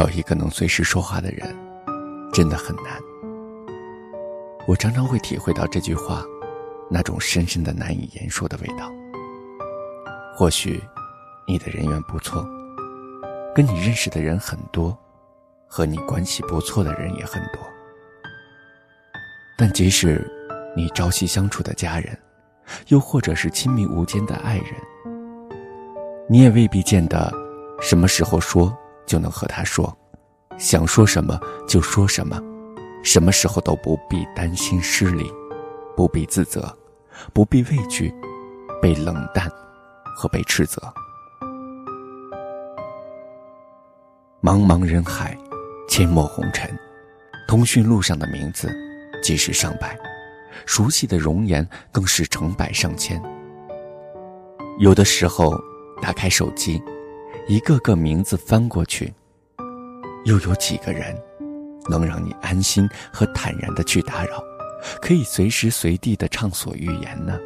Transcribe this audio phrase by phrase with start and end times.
[0.00, 1.54] 找一个能随时说话的人，
[2.32, 2.98] 真的很难。
[4.66, 6.24] 我常常会体会到这句话，
[6.88, 8.90] 那种深深的难以言说的味道。
[10.34, 10.82] 或许，
[11.46, 12.42] 你的人缘不错，
[13.54, 14.96] 跟你认识的人很多，
[15.66, 17.60] 和你关系不错的人也很多。
[19.58, 20.26] 但即使
[20.74, 22.18] 你朝夕相处的家人，
[22.88, 24.74] 又或者是亲密无间的爱人，
[26.26, 27.30] 你也未必见得
[27.82, 28.74] 什么时候说
[29.10, 29.92] 就能和他说，
[30.56, 32.40] 想说什么就说什么。
[33.02, 35.28] 什么时候都不必担心失礼，
[35.96, 36.72] 不必自责，
[37.32, 38.14] 不必畏惧
[38.80, 39.50] 被冷淡
[40.14, 40.80] 和被斥责。
[44.40, 45.36] 茫茫人海，
[45.88, 46.70] 阡陌红尘，
[47.48, 48.70] 通讯录上的名字
[49.24, 49.98] 即是上百，
[50.66, 53.20] 熟悉的容颜更是成百上千。
[54.78, 55.60] 有的时候，
[56.00, 56.80] 打开手机，
[57.48, 59.12] 一个个名字翻过去，
[60.24, 61.16] 又有几个人？
[61.88, 64.44] 能让你安心和坦然的去打扰，
[65.00, 67.40] 可以随时随地的畅所欲言呢。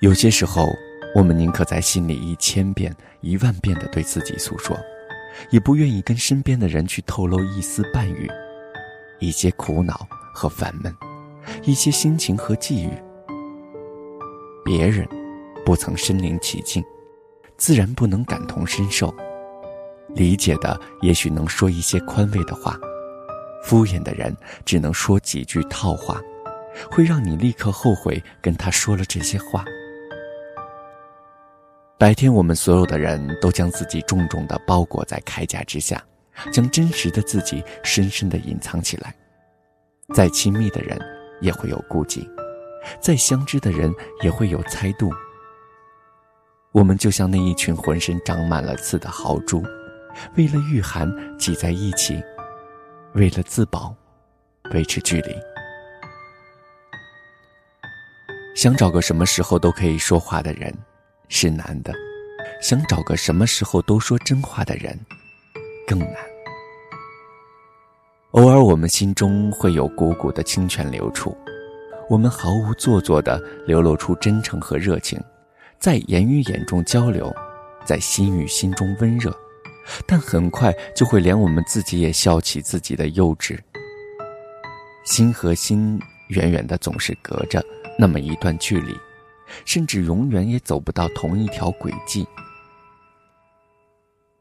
[0.00, 0.68] 有些时候，
[1.14, 4.78] 我们宁可在心里一千遍、一万遍的对自己诉说，
[5.50, 8.30] 也不愿意跟身边的人去透露一丝半语，
[9.18, 10.94] 一些苦恼和烦闷，
[11.64, 12.90] 一些心情和际遇。
[14.62, 15.08] 别人
[15.64, 16.84] 不曾身临其境，
[17.60, 19.14] 自然不能感同身受。
[20.14, 22.80] 理解的也许能说一些宽慰的话，
[23.62, 26.18] 敷衍的人只能说几句套话，
[26.90, 29.62] 会让你立刻后悔跟他说了这些话。
[31.98, 36.02] 白天，我们所有的人都将自己重重的包裹在铠甲之下，
[36.50, 39.14] 将真实的自己深深的隐藏起来。
[40.14, 40.98] 再亲密的人
[41.42, 42.26] 也会有顾忌，
[43.00, 45.12] 再相知的人也会有猜度。
[46.72, 49.62] 我们就像那一群浑身长满了刺的豪猪。
[50.36, 52.22] 为了御寒挤在一起，
[53.14, 53.94] 为了自保
[54.72, 55.34] 维持距离。
[58.54, 60.72] 想找个什么时候都可以说话的人
[61.28, 61.92] 是难的，
[62.60, 64.98] 想找个什么时候都说真话的人
[65.86, 66.14] 更难。
[68.32, 71.36] 偶尔我们心中会有股股的清泉流出，
[72.08, 75.18] 我们毫无做作的流露出真诚和热情，
[75.80, 77.34] 在言语眼中交流，
[77.86, 79.34] 在心与心中温热。
[80.06, 83.58] 但很快就会连我们自己也笑起自己的幼稚。
[85.04, 85.98] 心和心
[86.28, 87.64] 远远的总是隔着
[87.98, 88.94] 那么一段距离，
[89.64, 92.28] 甚至永远也走不到同一条轨迹。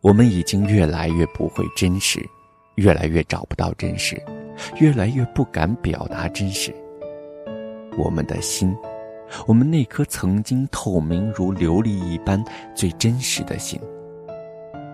[0.00, 2.24] 我们已经越来越不会真实，
[2.76, 4.22] 越来越找不到真实，
[4.76, 6.72] 越来越不敢表达真实。
[7.98, 8.74] 我们的心，
[9.46, 12.42] 我们那颗曾经透明如琉璃一般
[12.74, 13.80] 最真实的心。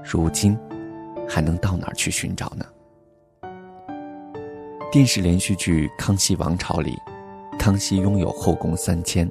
[0.04, 0.58] 如今，
[1.28, 2.64] 还能到哪儿去寻找呢？
[4.90, 6.96] 电视连续剧《康熙王朝》里，
[7.58, 9.30] 康熙拥有后宫三千，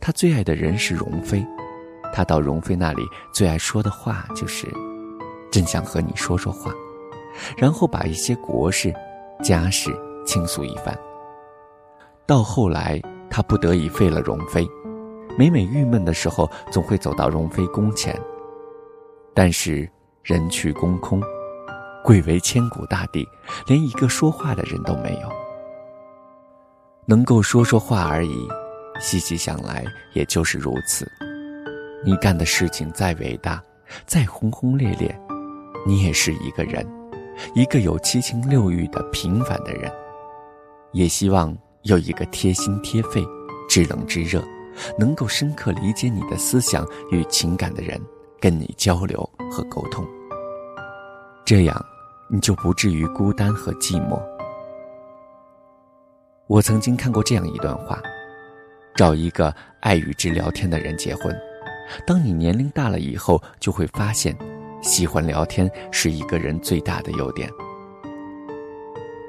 [0.00, 1.44] 他最爱的人是容妃，
[2.12, 3.02] 他到容妃那里
[3.32, 4.68] 最爱说的话就是
[5.50, 6.72] ：“朕想和你说说话。”
[7.58, 8.94] 然后把一些国事、
[9.42, 9.90] 家事
[10.24, 10.96] 倾诉一番。
[12.24, 13.00] 到后来，
[13.30, 14.66] 他不得已废了容妃，
[15.36, 18.18] 每每郁闷的时候，总会走到容妃宫前。
[19.34, 19.88] 但是
[20.22, 21.22] 人去宫空，
[22.02, 23.26] 贵为千古大帝，
[23.66, 25.28] 连一个说话的人都没有。
[27.04, 28.48] 能够说说话而已，
[28.98, 31.06] 细细想来也就是如此。
[32.04, 33.62] 你干的事情再伟大，
[34.06, 35.16] 再轰轰烈烈，
[35.86, 36.86] 你也是一个人，
[37.54, 39.92] 一个有七情六欲的平凡的人。
[40.92, 43.24] 也希望有一个贴心贴肺、
[43.68, 44.42] 知冷知热，
[44.98, 48.00] 能够深刻理解你的思想与情感的人。
[48.38, 49.18] 跟你交流
[49.50, 50.06] 和沟通，
[51.44, 51.84] 这样
[52.28, 54.20] 你就不至于孤单和寂寞。
[56.46, 58.00] 我曾经看过这样一段话：
[58.94, 61.34] 找一个爱与之聊天的人结婚。
[62.06, 64.36] 当你年龄大了以后，就会发现，
[64.82, 67.50] 喜欢聊天是一个人最大的优点。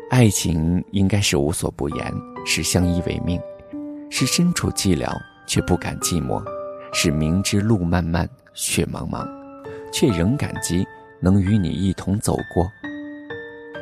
[0.09, 2.13] 爱情应该是无所不言，
[2.45, 3.39] 是相依为命，
[4.09, 5.11] 是身处寂寥
[5.45, 6.41] 却不敢寂寞，
[6.93, 8.27] 是明知路漫漫。
[8.53, 9.27] 雪茫茫，
[9.93, 10.83] 却仍感激
[11.19, 12.67] 能与你一同走过。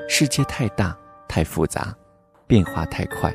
[0.10, 0.94] 世界太大
[1.30, 1.95] 太复杂，
[2.45, 3.33] 变化太快，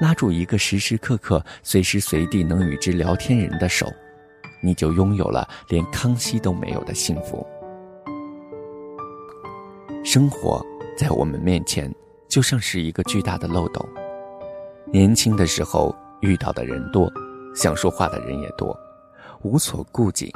[0.00, 3.92] 拉住一个时时刻刻、随时随地能与之聊天人的手，
[4.62, 7.44] 你就拥有了连康熙都没有的幸福。
[10.04, 10.64] 生活
[10.96, 11.92] 在我们面前
[12.32, 13.86] 就像是一个巨大的漏斗，
[14.90, 17.12] 年轻的时候遇到的人多，
[17.54, 18.74] 想说话的人也多，
[19.42, 20.32] 无所顾忌。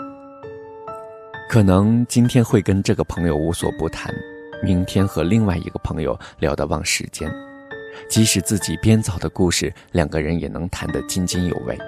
[1.49, 4.15] 可能今天会跟这个朋友无所不谈，
[4.63, 7.33] 明天和另外一个朋友聊得忘时间。
[8.11, 11.79] 即使自己编造的故事，两个人也能谈得津津有味。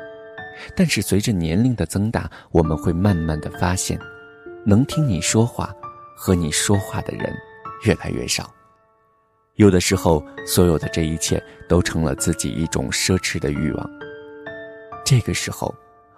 [0.74, 4.00] 但是随着年龄的增大，我们会慢慢的发现，
[4.64, 5.70] 能听你说话、
[6.16, 7.30] 和你说话的人
[7.84, 8.50] 越来越少。
[9.58, 13.90] 有的时候，所有的这一切都成了自己一种奢侈的欲望。
[15.04, 15.74] 这个时候，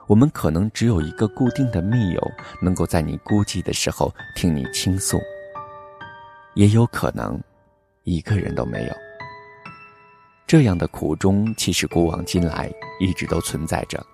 [0.07, 5.17] 我们可能只有一个固定的密友，能够在你孤寂的时候听你倾诉；
[6.53, 7.41] 也有可能，
[8.05, 8.95] 一个人都没有。
[10.47, 12.71] 这样的苦衷，其实古往今来
[13.01, 14.05] 一直都存在着。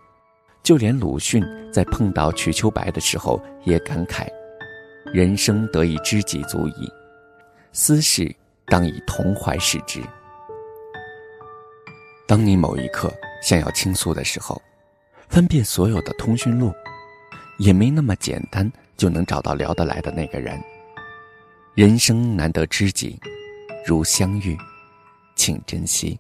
[0.62, 4.28] 就连鲁迅在碰到瞿秋白的时候，也感慨
[5.12, 6.88] ：“人生得一知己足矣，
[7.73, 8.32] 私事
[8.66, 10.02] 当以同怀视之。”
[12.26, 14.60] 当你某一刻想要倾诉的时候，
[15.28, 16.72] 翻遍所有的通讯录，
[17.58, 20.60] 也没那么简单就能找到聊得来的那个人。
[21.74, 23.18] 人生难得知己，
[23.86, 24.58] 如相遇，
[25.36, 26.18] 请珍惜。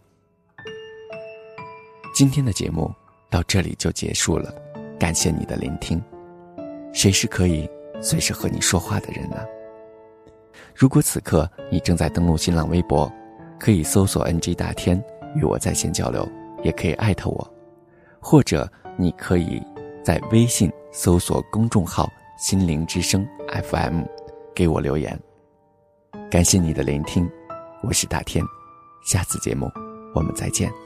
[2.14, 2.94] 今天的节目
[3.28, 4.54] 到这里就结束了，
[4.98, 6.02] 感谢你的聆听。
[6.92, 7.68] 谁是可以
[8.00, 9.44] 随时和你说话的人呢？
[10.74, 13.10] 如果此刻你正在登录新浪微博，
[13.58, 15.02] 可以搜索 “ng 大天”
[15.34, 16.26] 与我在线交流，
[16.62, 17.54] 也可以艾特我，
[18.20, 19.62] 或者你可以
[20.02, 22.08] 在微信搜索公众号
[22.38, 24.02] “心灵之声 FM”，
[24.54, 25.18] 给我留言。
[26.30, 27.30] 感谢你的聆听，
[27.82, 28.44] 我是大天，
[29.04, 29.70] 下次节目
[30.14, 30.85] 我们再见。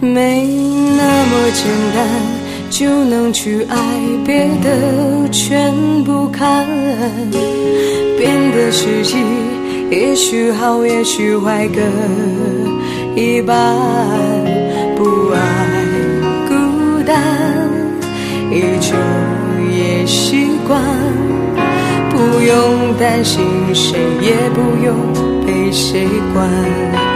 [0.00, 0.46] 没
[0.96, 1.64] 那么简
[1.94, 2.06] 单。
[2.68, 3.76] 就能去爱，
[4.24, 5.72] 别的全
[6.04, 6.66] 不看。
[8.18, 9.16] 变的时机，
[9.88, 11.80] 也许好，也许坏，各
[13.14, 13.56] 一半。
[14.96, 15.38] 不爱
[16.48, 17.22] 孤单，
[18.50, 18.94] 依旧
[19.72, 20.82] 也习惯。
[22.10, 23.42] 不用担心，
[23.72, 24.94] 谁也不用
[25.46, 27.15] 被谁管。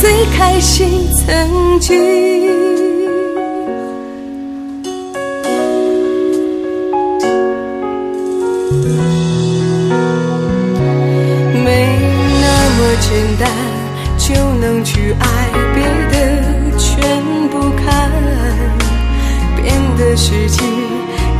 [0.00, 0.88] 最开心。
[1.14, 2.00] 曾经。
[11.62, 11.98] 没
[12.40, 13.42] 那么简单
[14.16, 15.24] 就能去爱，
[15.74, 16.16] 别的
[16.78, 16.88] 全
[17.50, 18.10] 不看。
[19.56, 20.64] 变的事情，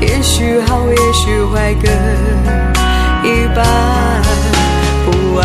[0.02, 1.88] 也许好，也许坏，各
[3.26, 3.64] 一半。
[5.06, 5.44] 不爱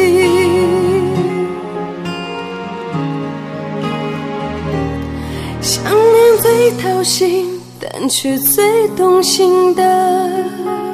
[7.03, 10.90] 心，但却最动心的。